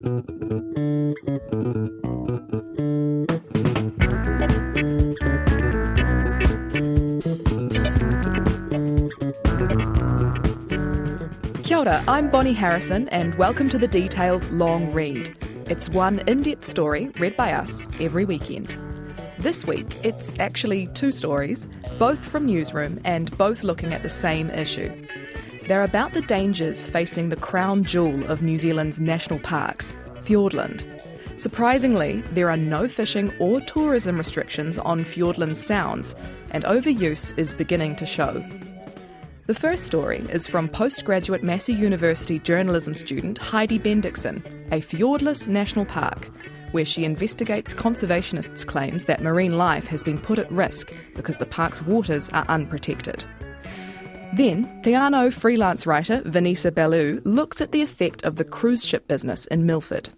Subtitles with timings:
[0.00, 0.10] Kia
[11.76, 15.36] ora, I'm Bonnie Harrison, and welcome to the Details Long Read.
[15.66, 18.76] It's one in depth story read by us every weekend.
[19.40, 21.68] This week, it's actually two stories,
[21.98, 24.92] both from Newsroom and both looking at the same issue.
[25.68, 30.86] They're about the dangers facing the crown jewel of New Zealand's national parks, Fiordland.
[31.38, 36.14] Surprisingly, there are no fishing or tourism restrictions on Fiordland sounds,
[36.52, 38.42] and overuse is beginning to show.
[39.44, 44.38] The first story is from postgraduate Massey University journalism student Heidi Bendixson,
[44.72, 46.30] a fjordless national park,
[46.72, 51.44] where she investigates conservationists' claims that marine life has been put at risk because the
[51.44, 53.26] park's waters are unprotected.
[54.34, 59.08] Then, Te Anau freelance writer Vanessa Bellew looks at the effect of the cruise ship
[59.08, 60.10] business in Milford.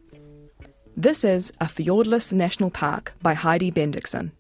[0.97, 4.33] This is A Fjordless National Park by Heidi Bendixsen.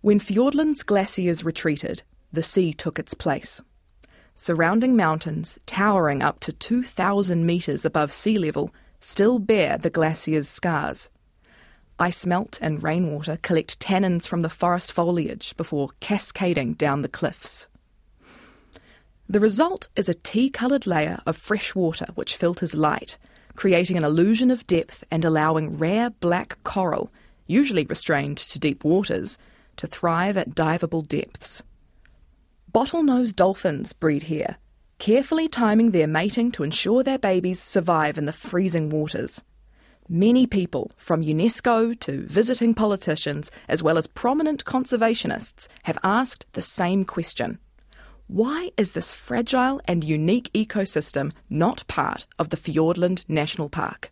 [0.00, 3.60] When Fiordland's glaciers retreated, the sea took its place.
[4.34, 11.10] Surrounding mountains, towering up to 2,000 metres above sea level, still bear the glacier's scars.
[12.00, 17.68] Ice melt and rainwater collect tannins from the forest foliage before cascading down the cliffs.
[19.28, 23.18] The result is a tea coloured layer of fresh water which filters light,
[23.54, 27.12] creating an illusion of depth and allowing rare black coral,
[27.46, 29.36] usually restrained to deep waters,
[29.76, 31.62] to thrive at diveable depths.
[32.72, 34.56] Bottlenose dolphins breed here,
[34.98, 39.44] carefully timing their mating to ensure their babies survive in the freezing waters.
[40.12, 46.62] Many people, from UNESCO to visiting politicians, as well as prominent conservationists, have asked the
[46.62, 47.60] same question
[48.26, 54.10] Why is this fragile and unique ecosystem not part of the Fiordland National Park?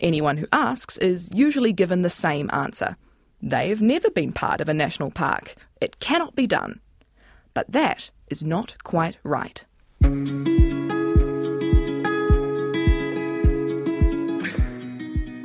[0.00, 2.96] Anyone who asks is usually given the same answer
[3.42, 5.56] they have never been part of a national park.
[5.80, 6.80] It cannot be done.
[7.54, 9.64] But that is not quite right.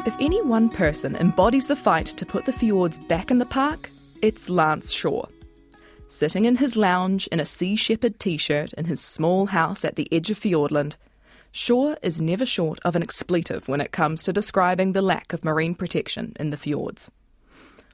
[0.04, 3.92] If any one person embodies the fight to put the fjords back in the park,
[4.24, 5.26] it's Lance Shaw.
[6.08, 9.98] Sitting in his lounge in a Sea Shepherd t shirt in his small house at
[9.98, 10.96] the edge of Fiordland,
[11.52, 15.46] Shaw is never short of an expletive when it comes to describing the lack of
[15.46, 17.12] marine protection in the fjords.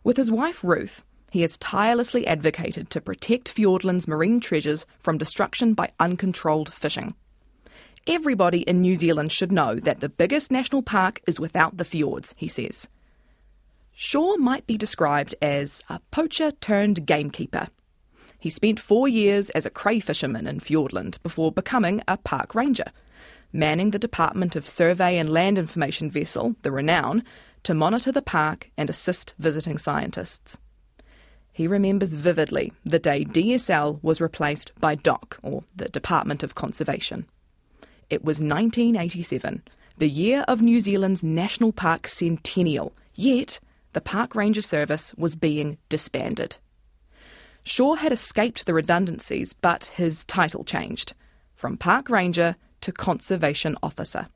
[0.05, 5.73] With his wife Ruth, he has tirelessly advocated to protect Fiordland's marine treasures from destruction
[5.73, 7.15] by uncontrolled fishing.
[8.09, 12.33] Everybody in New Zealand should know that the biggest national park is without the fjords,
[12.37, 12.87] he says.
[13.91, 17.67] Shaw might be described as a poacher turned gamekeeper.
[18.39, 22.85] He spent four years as a crayfisherman in Fiordland before becoming a park ranger,
[23.51, 27.25] manning the Department of Survey and Land Information vessel, the Renown,
[27.63, 30.57] to monitor the park and assist visiting scientists.
[31.51, 37.25] He remembers vividly the day DSL was replaced by DOC, or the Department of Conservation.
[38.09, 39.63] It was 1987,
[39.97, 43.59] the year of New Zealand's National Park centennial, yet
[43.91, 46.55] the Park Ranger Service was being disbanded.
[47.63, 51.13] Shaw had escaped the redundancies, but his title changed
[51.53, 54.29] from Park Ranger to Conservation Officer.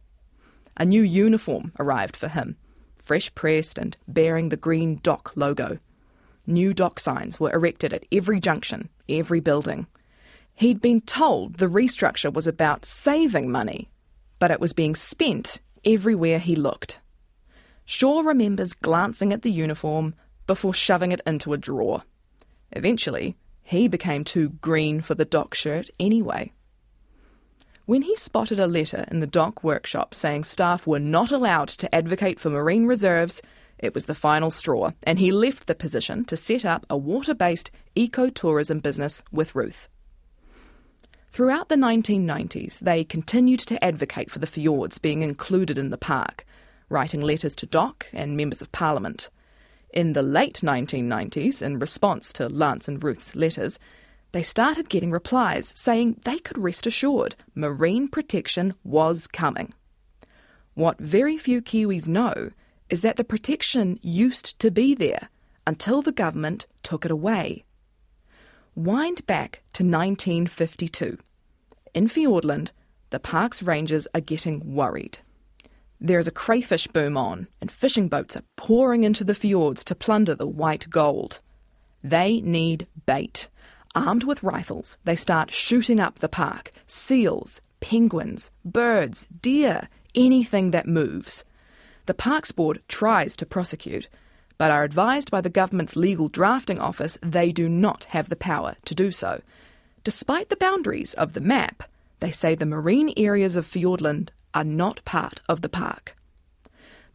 [0.76, 2.58] A new uniform arrived for him,
[2.98, 5.80] fresh pressed and bearing the green DOC logo.
[6.46, 9.88] New DOC signs were erected at every junction, every building.
[10.62, 13.90] He'd been told the restructure was about saving money,
[14.38, 17.00] but it was being spent everywhere he looked.
[17.84, 20.14] Shaw remembers glancing at the uniform
[20.46, 22.04] before shoving it into a drawer.
[22.74, 26.52] Eventually, he became too green for the DOC shirt anyway.
[27.88, 31.96] When he spotted a letter in the DOC workshop saying staff were not allowed to
[31.96, 33.42] advocate for marine reserves,
[33.80, 37.34] it was the final straw, and he left the position to set up a water
[37.34, 39.90] based ecotourism business with Ruth.
[41.32, 46.46] Throughout the 1990s, they continued to advocate for the fjords being included in the park,
[46.90, 49.30] writing letters to DOC and members of parliament.
[49.94, 53.80] In the late 1990s, in response to Lance and Ruth's letters,
[54.34, 59.74] they started getting replies saying they could rest assured marine protection was coming.
[60.74, 62.52] What very few Kiwis know
[62.90, 65.30] is that the protection used to be there
[65.66, 67.64] until the government took it away.
[68.76, 71.18] Wind back to 1952.
[71.94, 72.72] In Fiordland,
[73.10, 75.18] the park's rangers are getting worried.
[76.00, 79.94] There is a crayfish boom on, and fishing boats are pouring into the fjords to
[79.94, 81.42] plunder the white gold.
[82.02, 83.50] They need bait.
[83.94, 90.88] Armed with rifles, they start shooting up the park seals, penguins, birds, deer, anything that
[90.88, 91.44] moves.
[92.06, 94.08] The Parks Board tries to prosecute,
[94.62, 98.76] but are advised by the government's legal drafting office they do not have the power
[98.86, 99.42] to do so.
[100.04, 101.82] Despite the boundaries of the map,
[102.20, 106.16] they say the marine areas of Fiordland are not part of the park.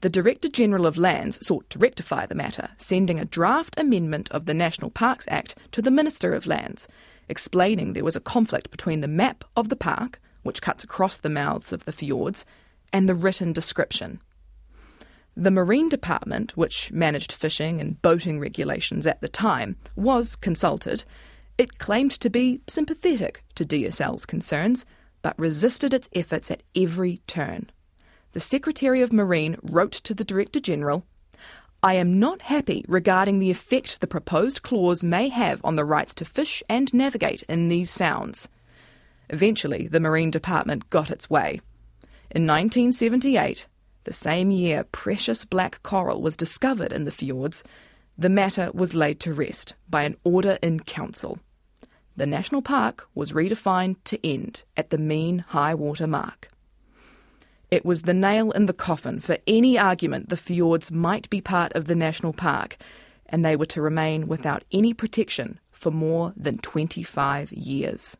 [0.00, 4.46] The Director General of Lands sought to rectify the matter, sending a draft amendment of
[4.46, 6.88] the National Parks Act to the Minister of Lands,
[7.28, 11.30] explaining there was a conflict between the map of the park, which cuts across the
[11.30, 12.44] mouths of the fjords,
[12.92, 14.20] and the written description.
[15.38, 21.04] The Marine Department, which managed fishing and boating regulations at the time, was consulted.
[21.58, 24.86] It claimed to be sympathetic to DSL's concerns,
[25.20, 27.68] but resisted its efforts at every turn.
[28.32, 31.04] The Secretary of Marine wrote to the Director General
[31.82, 36.14] I am not happy regarding the effect the proposed clause may have on the rights
[36.14, 38.48] to fish and navigate in these sounds.
[39.28, 41.60] Eventually, the Marine Department got its way.
[42.30, 43.66] In 1978,
[44.06, 47.64] the same year precious black coral was discovered in the fjords,
[48.16, 51.40] the matter was laid to rest by an order in council.
[52.16, 56.48] The national park was redefined to end at the mean high water mark.
[57.70, 61.72] It was the nail in the coffin for any argument the fjords might be part
[61.74, 62.76] of the national park,
[63.26, 68.16] and they were to remain without any protection for more than 25 years.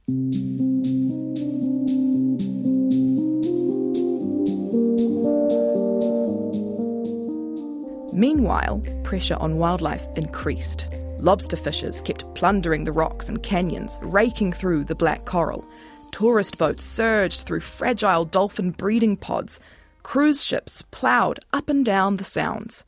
[8.17, 10.89] Meanwhile, pressure on wildlife increased.
[11.19, 15.67] Lobster fishers kept plundering the rocks and canyons, raking through the black coral.
[16.13, 19.61] Tourist boats surged through fragile dolphin breeding pods.
[20.03, 22.87] Cruise ships ploughed up and down the sounds.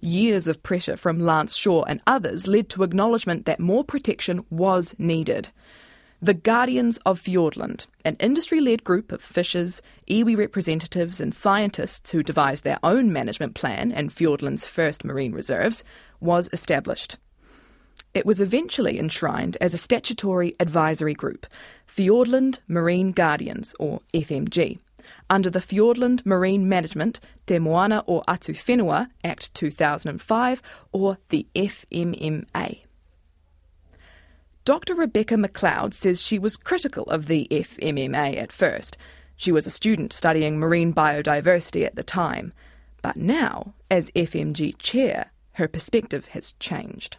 [0.00, 4.94] Years of pressure from Lance Shaw and others led to acknowledgement that more protection was
[4.98, 5.50] needed.
[6.24, 12.22] The Guardians of Fiordland, an industry led group of fishers, iwi representatives, and scientists who
[12.22, 15.84] devised their own management plan and Fiordland's first marine reserves,
[16.20, 17.18] was established.
[18.14, 21.46] It was eventually enshrined as a statutory advisory group,
[21.86, 24.78] Fiordland Marine Guardians, or FMG,
[25.28, 32.80] under the Fiordland Marine Management Te Moana o Atawhenua Act 2005, or the FMMA.
[34.64, 34.94] Dr.
[34.94, 38.96] Rebecca McLeod says she was critical of the FMMA at first.
[39.36, 42.54] She was a student studying marine biodiversity at the time.
[43.02, 47.18] But now, as FMG chair, her perspective has changed.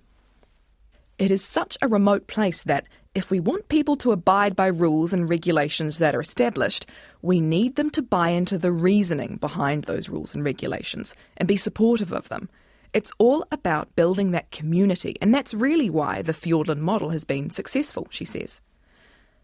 [1.19, 5.13] It is such a remote place that if we want people to abide by rules
[5.13, 6.88] and regulations that are established,
[7.21, 11.57] we need them to buy into the reasoning behind those rules and regulations and be
[11.57, 12.50] supportive of them.
[12.95, 17.50] It's all about building that community, and that's really why the Fiordland model has been
[17.50, 18.62] successful, she says.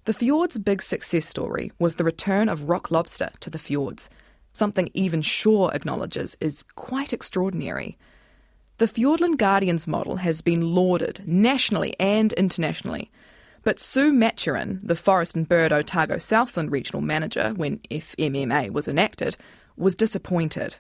[0.06, 4.10] The fjord's big success story was the return of rock lobster to the fjords,
[4.54, 7.98] something even Shaw acknowledges is quite extraordinary.
[8.78, 13.12] The Fiordland Guardians model has been lauded nationally and internationally.
[13.64, 19.36] But Sue Maturin, the Forest and Bird Otago Southland regional manager when FMMA was enacted,
[19.76, 20.78] was disappointed.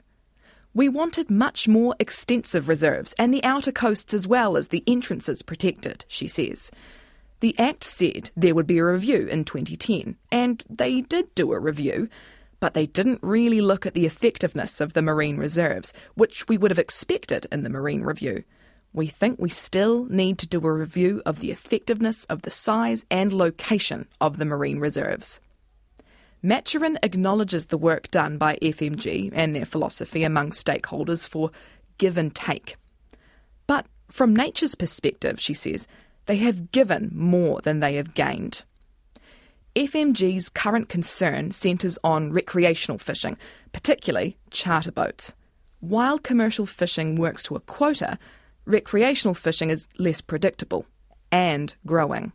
[0.73, 5.41] We wanted much more extensive reserves and the outer coasts as well as the entrances
[5.41, 6.71] protected, she says.
[7.41, 11.59] The Act said there would be a review in 2010, and they did do a
[11.59, 12.07] review,
[12.61, 16.71] but they didn't really look at the effectiveness of the marine reserves, which we would
[16.71, 18.43] have expected in the Marine Review.
[18.93, 23.05] We think we still need to do a review of the effectiveness of the size
[23.09, 25.41] and location of the marine reserves.
[26.43, 31.51] Maturin acknowledges the work done by FMG and their philosophy among stakeholders for
[31.97, 32.77] give and take.
[33.67, 35.87] But from nature's perspective, she says,
[36.25, 38.63] they have given more than they have gained.
[39.75, 43.37] FMG's current concern centres on recreational fishing,
[43.71, 45.33] particularly charter boats.
[45.79, 48.19] While commercial fishing works to a quota,
[48.65, 50.85] recreational fishing is less predictable
[51.31, 52.33] and growing.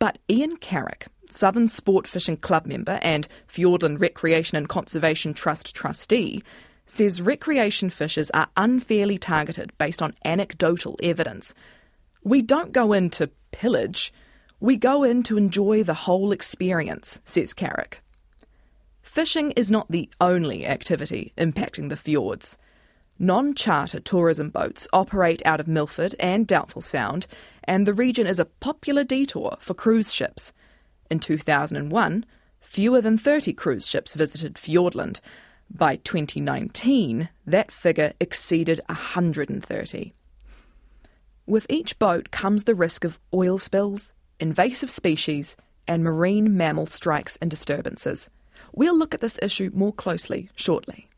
[0.00, 6.42] But Ian Carrick, Southern Sport Fishing Club member and Fiordland Recreation and Conservation Trust trustee,
[6.86, 11.54] says recreation fishers are unfairly targeted based on anecdotal evidence.
[12.24, 14.12] We don't go in to pillage,
[14.58, 18.02] we go in to enjoy the whole experience, says Carrick.
[19.02, 22.58] Fishing is not the only activity impacting the fjords.
[23.18, 27.26] Non charter tourism boats operate out of Milford and Doubtful Sound,
[27.70, 30.52] and the region is a popular detour for cruise ships.
[31.08, 32.26] In 2001,
[32.60, 35.20] fewer than 30 cruise ships visited Fiordland.
[35.70, 40.12] By 2019, that figure exceeded 130.
[41.46, 47.38] With each boat comes the risk of oil spills, invasive species, and marine mammal strikes
[47.40, 48.28] and disturbances.
[48.74, 51.08] We'll look at this issue more closely shortly.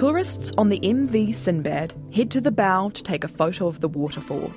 [0.00, 3.88] Tourists on the MV Sinbad head to the bow to take a photo of the
[3.88, 4.50] waterfall.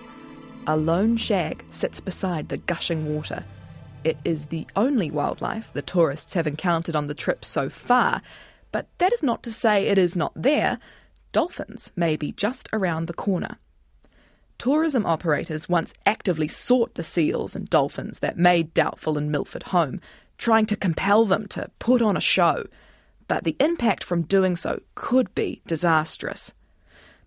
[0.68, 3.44] A lone shag sits beside the gushing water.
[4.06, 8.22] It is the only wildlife the tourists have encountered on the trip so far,
[8.72, 10.80] but that is not to say it is not there.
[11.34, 13.58] Dolphins may be just around the corner.
[14.58, 20.00] Tourism operators once actively sought the seals and dolphins that made Doubtful and Milford home,
[20.38, 22.64] trying to compel them to put on a show
[23.34, 26.54] but the impact from doing so could be disastrous.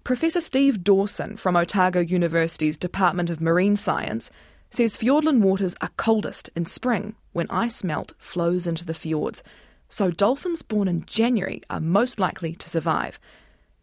[0.05, 4.31] Professor Steve Dawson from Otago University's Department of Marine Science
[4.71, 9.43] says Fiordland waters are coldest in spring when ice melt flows into the fjords,
[9.89, 13.19] so dolphins born in January are most likely to survive.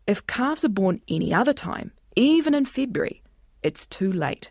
[0.07, 3.21] If calves are born any other time, even in February,
[3.63, 4.49] it's too late.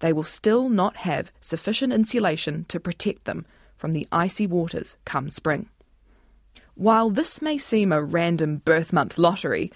[0.00, 3.46] They will still not have sufficient insulation to protect them
[3.78, 5.70] from the icy waters come spring.
[6.76, 9.72] While this may seem a random birth month lottery,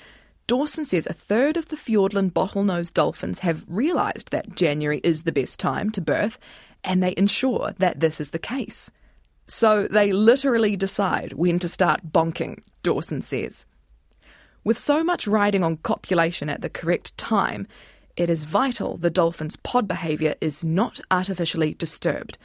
[0.46, 5.32] Dawson says a third of the Fiordland bottlenose dolphins have realised that January is the
[5.32, 6.38] best time to birth,
[6.84, 8.90] and they ensure that this is the case.
[9.46, 13.64] So they literally decide when to start bonking, Dawson says.
[14.62, 17.66] With so much riding on copulation at the correct time,
[18.14, 22.36] it is vital the dolphin's pod behaviour is not artificially disturbed.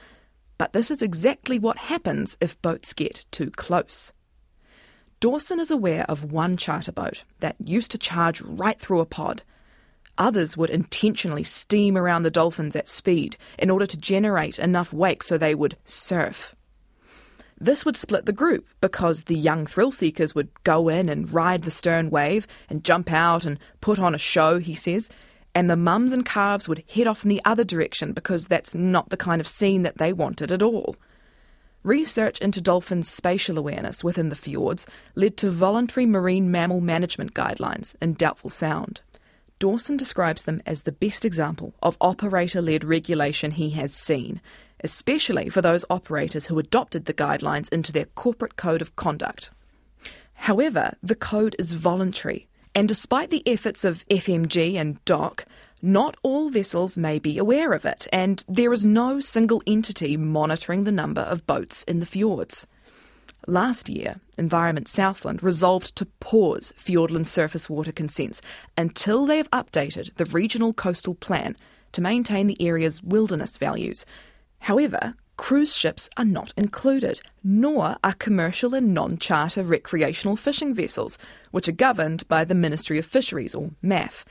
[0.58, 4.14] But this is exactly what happens if boats get too close.
[5.20, 9.44] Dawson is aware of one charter boat that used to charge right through a pod.
[10.18, 15.24] Others would intentionally steam around the dolphins at speed in order to generate enough wake
[15.24, 16.56] so they would surf.
[17.60, 21.64] This would split the group because the young thrill seekers would go in and ride
[21.64, 25.10] the stern wave and jump out and put on a show, he says,
[25.54, 29.10] and the mums and calves would head off in the other direction because that's not
[29.10, 30.98] the kind of scene that they wanted at all.
[31.86, 37.96] Research into dolphins' spatial awareness within the fjords led to voluntary marine mammal management guidelines
[38.02, 39.02] in Doubtful Sound.
[39.60, 44.42] Dawson describes them as the best example of operator led regulation he has seen,
[44.84, 49.52] especially for those operators who adopted the guidelines into their corporate code of conduct.
[50.34, 55.46] However, the code is voluntary, and despite the efforts of FMG and DOC,
[55.86, 60.84] not all vessels may be aware of it, and there is no single entity monitoring
[60.84, 62.68] the number of boats in the fjords.
[63.48, 68.42] Last year, Environment Southland resolved to pause Fiordland surface water consents
[68.76, 71.56] until they have updated the regional coastal plan
[71.92, 74.06] to maintain the area's wilderness values.
[74.62, 81.20] However, cruise ships are not included, nor are commercial and non charter recreational fishing vessels,
[81.52, 84.26] which are governed by the Ministry of Fisheries, or MAF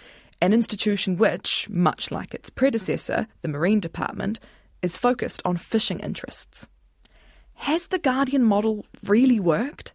[0.45, 4.39] an institution which, much like its predecessor, the Marine Department,
[4.83, 6.69] is focused on fishing interests.
[7.55, 9.95] Has the Guardian model really worked?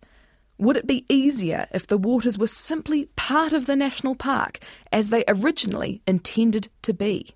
[0.57, 4.57] Would it be easier if the waters were simply part of the national park
[4.91, 7.35] as they originally intended to be?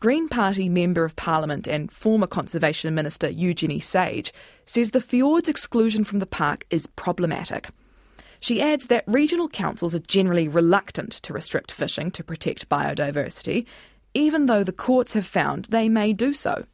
[0.00, 4.34] Green Party Member of Parliament and former Conservation Minister Eugenie Sage
[4.66, 7.70] says the fjord's exclusion from the park is problematic.
[8.40, 13.66] She adds that regional councils are generally reluctant to restrict fishing to protect biodiversity,
[14.14, 16.64] even though the courts have found they may do so.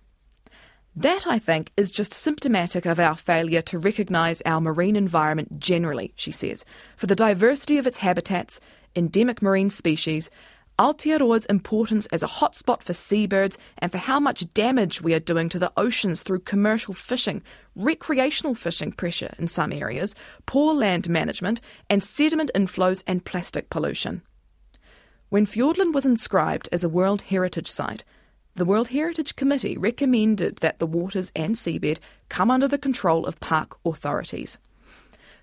[0.97, 6.13] That, I think, is just symptomatic of our failure to recognise our marine environment generally,
[6.15, 6.65] she says,
[6.97, 8.61] for the diversity of its habitats,
[8.95, 10.31] endemic marine species,
[10.77, 15.49] Aotearoa's importance as a hotspot for seabirds and for how much damage we are doing
[15.49, 17.43] to the oceans through commercial fishing,
[17.77, 20.17] recreational fishing pressure in some areas,
[20.47, 24.23] poor land management, and sediment inflows and plastic pollution.
[25.29, 28.03] When Fiordland was inscribed as a World Heritage Site,
[28.57, 33.39] the World Heritage Committee recommended that the waters and seabed come under the control of
[33.39, 34.59] park authorities.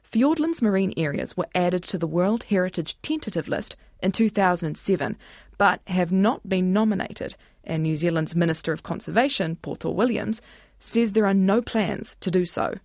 [0.03, 5.17] Fiordland's marine areas were added to the World Heritage tentative list in 2007,
[5.57, 10.41] but have not been nominated, and New Zealand's Minister of Conservation, Poto Williams,
[10.79, 12.75] says there are no plans to do so.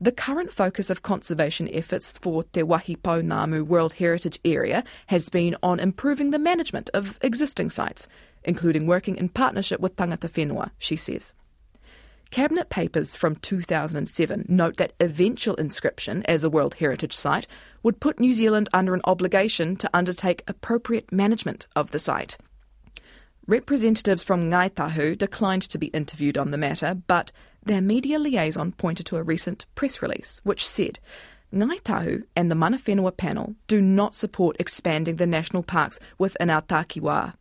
[0.00, 5.78] The current focus of conservation efforts for Te Wahipounamu World Heritage Area has been on
[5.78, 8.08] improving the management of existing sites,
[8.42, 11.34] including working in partnership with Tangata Whenua, she says.
[12.32, 17.46] Cabinet papers from 2007 note that eventual inscription as a World Heritage Site
[17.82, 22.36] would put New Zealand under an obligation to undertake appropriate management of the site.
[23.46, 27.32] Representatives from Ngai Tahu declined to be interviewed on the matter, but
[27.64, 30.98] their media liaison pointed to a recent press release which said
[31.52, 36.48] Ngāi Tahu and the Mana Whenua panel do not support expanding the national parks within
[36.48, 37.34] our takiwā.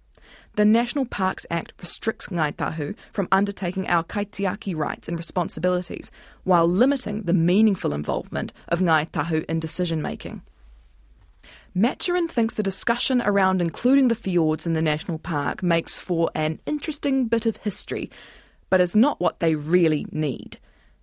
[0.56, 6.12] The National Parks Act restricts Ngāi Tahu from undertaking our kaitiaki rights and responsibilities
[6.44, 10.42] while limiting the meaningful involvement of Ngāi Tahu in decision making.
[11.74, 16.60] Maturin thinks the discussion around including the fjords in the national park makes for an
[16.66, 18.12] interesting bit of history,
[18.70, 20.60] but is not what they really need.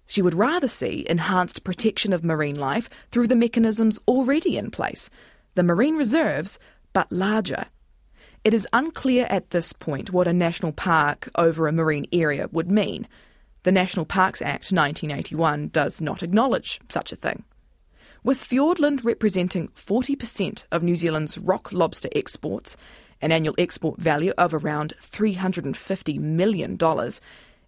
[0.07, 5.09] She would rather see enhanced protection of marine life through the mechanisms already in place,
[5.55, 6.59] the marine reserves,
[6.93, 7.65] but larger.
[8.49, 12.71] It is unclear at this point what a national park over a marine area would
[12.71, 13.07] mean.
[13.65, 17.45] The National Parks Act 1981 does not acknowledge such a thing.
[18.25, 22.79] With Fiordland representing 40% of New Zealand's rock lobster exports,
[23.21, 26.79] an annual export value of around $350 million,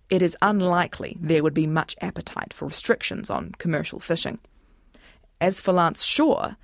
[0.08, 4.38] it is unlikely there would be much appetite for restrictions on commercial fishing.
[5.42, 6.54] As for Lance Shaw,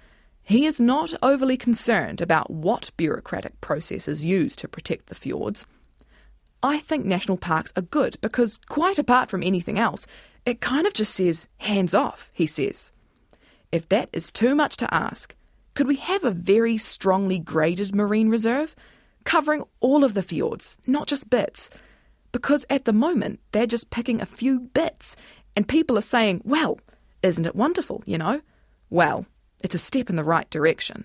[0.47, 5.67] he is not overly concerned about what bureaucratic processes used to protect the fjords.
[6.63, 10.07] I think national parks are good because, quite apart from anything else,
[10.45, 12.93] it kind of just says hands off, he says.
[13.73, 15.35] If that is too much to ask,
[15.75, 18.77] could we have a very strongly graded marine reserve,
[19.25, 21.71] covering all of the fjords, not just bits?
[22.31, 25.17] Because at the moment, they're just picking a few bits,
[25.57, 26.79] and people are saying, well,
[27.25, 28.43] isn't it wonderful, you know?
[28.91, 29.27] Well,
[29.63, 31.05] it's a step in the right direction.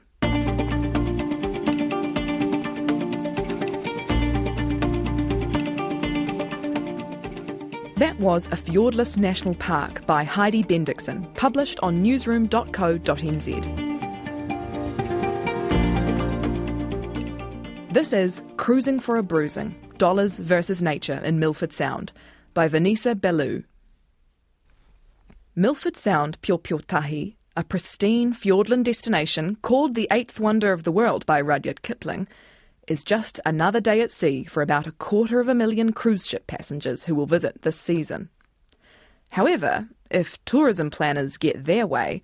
[7.98, 13.92] That was A Fjordless National Park by Heidi Bendixsen, published on newsroom.co.nz.
[17.94, 22.12] This is Cruising for a Bruising Dollars versus Nature in Milford Sound
[22.56, 23.64] by Vanessa Bellew.
[25.56, 31.42] Milford Sound Piopiotahi, a pristine Fiordland destination called the eighth wonder of the world by
[31.42, 32.28] Rudyard Kipling,
[32.88, 36.48] is just another day at sea for about a quarter of a million cruise ship
[36.48, 38.30] passengers who will visit this season.
[39.30, 42.22] However, if tourism planners get their way,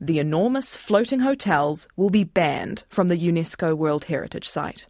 [0.00, 4.86] the enormous floating hotels will be banned from the UNESCO World Heritage Site.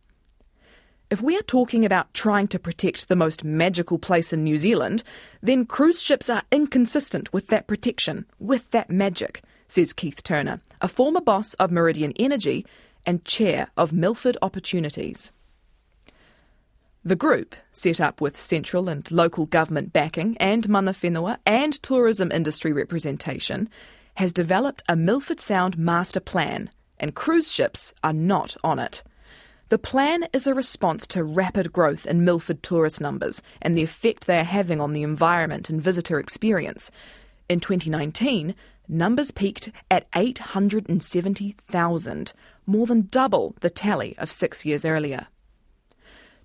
[1.11, 5.03] If we are talking about trying to protect the most magical place in New Zealand,
[5.42, 10.88] then cruise ships are inconsistent with that protection, with that magic, says Keith Turner, a
[10.88, 12.66] former boss of Meridian Energy
[13.06, 15.33] and chair of Milford Opportunities.
[17.04, 22.30] The group, set up with central and local government backing and mana whenua and tourism
[22.30, 23.70] industry representation,
[24.16, 29.02] has developed a Milford Sound master plan, and cruise ships are not on it.
[29.70, 34.26] The plan is a response to rapid growth in Milford tourist numbers and the effect
[34.26, 36.90] they are having on the environment and visitor experience.
[37.48, 38.54] In 2019,
[38.90, 42.35] numbers peaked at 870,000,
[42.66, 45.29] more than double the tally of six years earlier.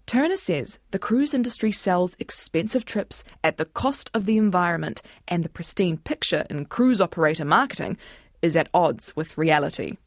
[0.05, 5.43] Turner says the cruise industry sells expensive trips at the cost of the environment, and
[5.43, 7.97] the pristine picture in cruise operator marketing
[8.41, 9.97] is at odds with reality.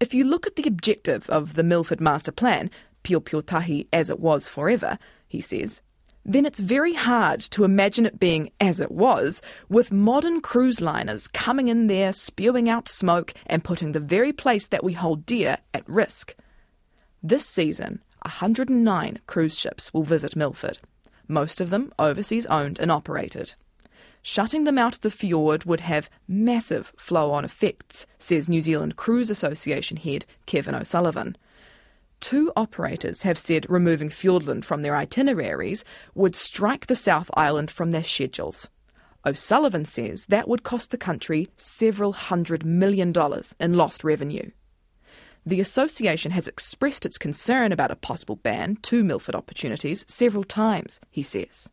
[0.00, 2.70] If you look at the objective of the Milford Master Plan,
[3.04, 5.80] Piopiotahi as it was forever, he says,
[6.24, 11.28] then it's very hard to imagine it being as it was, with modern cruise liners
[11.28, 15.58] coming in there, spewing out smoke, and putting the very place that we hold dear
[15.74, 16.34] at risk.
[17.22, 20.78] This season, 109 cruise ships will visit Milford,
[21.28, 23.54] most of them overseas owned and operated.
[24.20, 28.96] Shutting them out of the fjord would have massive flow on effects, says New Zealand
[28.96, 31.36] Cruise Association head Kevin O'Sullivan.
[32.22, 37.90] Two operators have said removing Fiordland from their itineraries would strike the South Island from
[37.90, 38.70] their schedules.
[39.26, 44.50] O'Sullivan says that would cost the country several hundred million dollars in lost revenue.
[45.44, 51.00] The association has expressed its concern about a possible ban to Milford opportunities several times,
[51.10, 51.68] he says.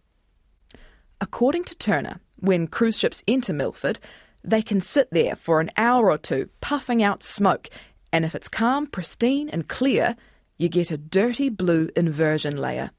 [1.22, 4.00] According to Turner, when cruise ships enter Milford,
[4.44, 7.70] they can sit there for an hour or two puffing out smoke,
[8.12, 10.16] and if it's calm, pristine, and clear,
[10.60, 12.92] you get a dirty blue inversion layer.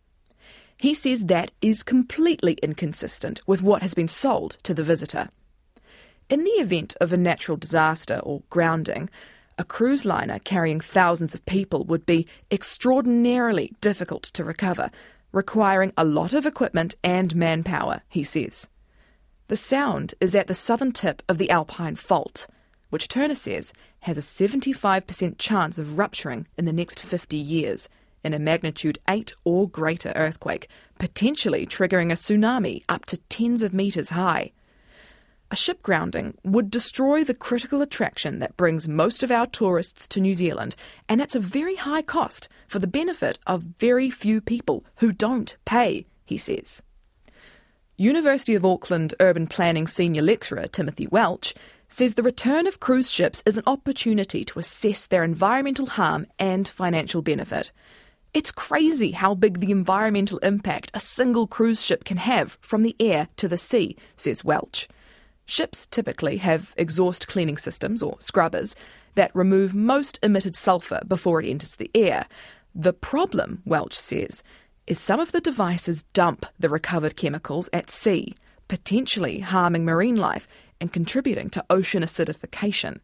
[0.77, 5.29] He says that is completely inconsistent with what has been sold to the visitor.
[6.31, 9.11] In the event of a natural disaster or grounding,
[9.59, 14.90] a cruise liner carrying thousands of people would be extraordinarily difficult to recover,
[15.31, 18.70] requiring a lot of equipment and manpower, he says.
[19.49, 22.46] The sound is at the southern tip of the Alpine Fault
[22.90, 27.89] which Turner says has a 75% chance of rupturing in the next 50 years
[28.23, 33.75] in a magnitude 8 or greater earthquake, potentially triggering a tsunami up to tens of
[33.75, 34.53] metres high.
[35.53, 40.21] A ship grounding would destroy the critical attraction that brings most of our tourists to
[40.21, 40.77] New Zealand,
[41.09, 45.57] and that's a very high cost for the benefit of very few people who don't
[45.65, 46.83] pay, he says.
[47.97, 51.53] University of Auckland urban planning senior lecturer Timothy Welch
[51.92, 56.66] says the return of cruise ships is an opportunity to assess their environmental harm and
[56.68, 57.72] financial benefit.
[58.33, 62.94] It's crazy how big the environmental impact a single cruise ship can have from the
[63.00, 64.88] air to the sea, says Welch.
[65.46, 68.76] Ships typically have exhaust cleaning systems, or scrubbers,
[69.16, 72.26] that remove most emitted sulphur before it enters the air.
[72.72, 74.44] The problem, Welch says,
[74.87, 78.37] is some of the devices dump the recovered chemicals at sea,
[78.68, 80.46] potentially harming marine life
[80.81, 83.01] and contributing to ocean acidification.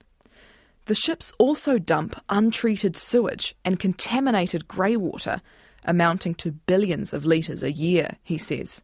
[0.87, 5.41] The ships also dump untreated sewage and contaminated greywater,
[5.85, 8.83] amounting to billions of litres a year, he says.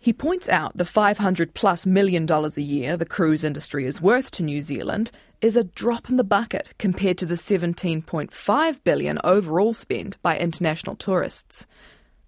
[0.00, 4.30] He points out the 500 plus million dollars a year the cruise industry is worth
[4.32, 9.72] to New Zealand is a drop in the bucket compared to the 17.5 billion overall
[9.72, 11.66] spent by international tourists.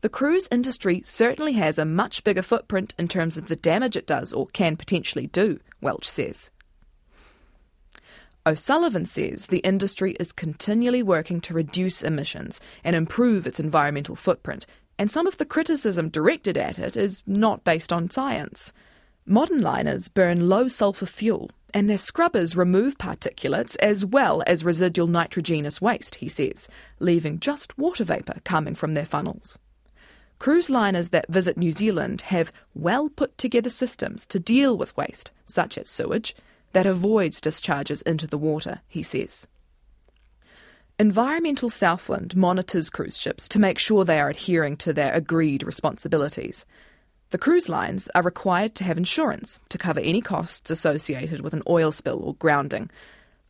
[0.00, 4.06] The cruise industry certainly has a much bigger footprint in terms of the damage it
[4.06, 6.50] does or can potentially do, Welch says.
[8.46, 14.66] O'Sullivan says the industry is continually working to reduce emissions and improve its environmental footprint
[15.00, 18.70] and some of the criticism directed at it is not based on science.
[19.24, 25.06] Modern liners burn low sulphur fuel, and their scrubbers remove particulates as well as residual
[25.06, 29.58] nitrogenous waste, he says, leaving just water vapour coming from their funnels.
[30.40, 35.32] Cruise liners that visit New Zealand have well put together systems to deal with waste,
[35.44, 36.34] such as sewage,
[36.72, 39.46] that avoids discharges into the water, he says.
[40.98, 46.64] Environmental Southland monitors cruise ships to make sure they are adhering to their agreed responsibilities.
[47.32, 51.62] The cruise lines are required to have insurance to cover any costs associated with an
[51.68, 52.90] oil spill or grounding.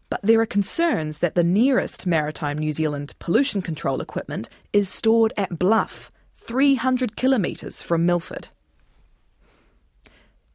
[0.08, 5.32] But there are concerns that the nearest maritime New Zealand pollution control equipment is stored
[5.36, 6.10] at Bluff,
[6.50, 8.48] 300 kilometres from Milford.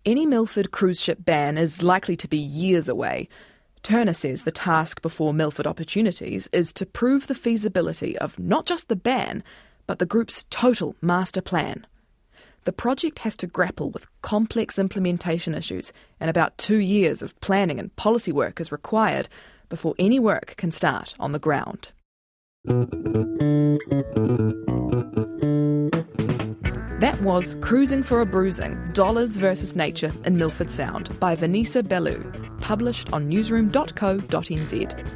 [0.05, 3.29] Any Milford cruise ship ban is likely to be years away.
[3.81, 8.89] Turner says the task before Milford Opportunities is to prove the feasibility of not just
[8.89, 9.41] the ban,
[9.88, 11.88] but the group's total master plan.
[12.65, 17.79] The project has to grapple with complex implementation issues, and about two years of planning
[17.79, 19.29] and policy work is required
[19.69, 21.93] before any work can start on the ground.
[27.05, 32.19] That was Cruising for a Bruising Dollars versus Nature in Milford Sound by Vanessa Bellew,
[32.57, 35.09] published on newsroom.co.nz.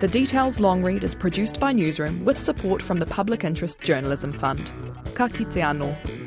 [0.00, 4.32] The Details long read is produced by Newsroom with support from the Public Interest Journalism
[4.32, 4.72] Fund.
[5.14, 6.25] Ka kite anō.